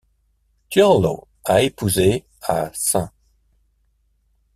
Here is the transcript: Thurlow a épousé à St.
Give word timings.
Thurlow 0.71 1.27
a 1.45 1.61
épousé 1.61 2.25
à 2.41 2.71
St. 2.73 3.11